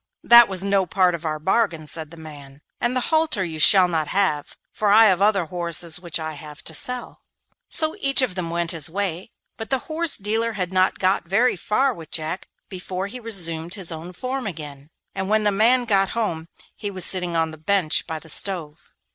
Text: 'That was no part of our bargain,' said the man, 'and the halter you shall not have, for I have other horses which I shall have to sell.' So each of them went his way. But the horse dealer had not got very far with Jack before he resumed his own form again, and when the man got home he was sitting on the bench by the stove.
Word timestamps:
'That 0.23 0.47
was 0.47 0.63
no 0.63 0.87
part 0.87 1.13
of 1.13 1.25
our 1.25 1.37
bargain,' 1.37 1.85
said 1.85 2.09
the 2.09 2.17
man, 2.17 2.59
'and 2.79 2.95
the 2.95 3.13
halter 3.13 3.43
you 3.43 3.59
shall 3.59 3.87
not 3.87 4.07
have, 4.07 4.57
for 4.73 4.89
I 4.89 5.05
have 5.05 5.21
other 5.21 5.45
horses 5.45 5.99
which 5.99 6.19
I 6.19 6.31
shall 6.31 6.37
have 6.37 6.63
to 6.63 6.73
sell.' 6.73 7.21
So 7.69 7.95
each 7.99 8.23
of 8.23 8.33
them 8.33 8.49
went 8.49 8.71
his 8.71 8.89
way. 8.89 9.29
But 9.57 9.69
the 9.69 9.77
horse 9.85 10.17
dealer 10.17 10.53
had 10.53 10.73
not 10.73 10.97
got 10.97 11.27
very 11.27 11.55
far 11.55 11.93
with 11.93 12.09
Jack 12.09 12.47
before 12.67 13.05
he 13.05 13.19
resumed 13.19 13.75
his 13.75 13.91
own 13.91 14.11
form 14.11 14.47
again, 14.47 14.89
and 15.13 15.29
when 15.29 15.43
the 15.43 15.51
man 15.51 15.85
got 15.85 16.09
home 16.17 16.47
he 16.75 16.89
was 16.89 17.05
sitting 17.05 17.35
on 17.35 17.51
the 17.51 17.57
bench 17.59 18.07
by 18.07 18.17
the 18.17 18.27
stove. 18.27 18.89